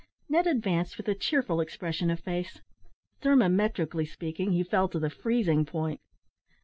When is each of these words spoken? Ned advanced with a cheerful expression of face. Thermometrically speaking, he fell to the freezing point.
Ned 0.27 0.47
advanced 0.47 0.97
with 0.97 1.07
a 1.07 1.13
cheerful 1.13 1.61
expression 1.61 2.09
of 2.09 2.19
face. 2.19 2.59
Thermometrically 3.21 4.07
speaking, 4.11 4.51
he 4.51 4.63
fell 4.63 4.89
to 4.89 4.97
the 4.97 5.11
freezing 5.11 5.63
point. 5.63 6.01